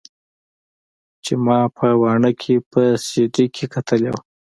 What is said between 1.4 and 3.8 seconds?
ما په واڼه کښې په سي ډي کښې